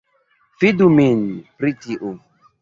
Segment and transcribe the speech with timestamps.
[0.63, 1.21] Fidu min
[1.61, 2.17] pri tiu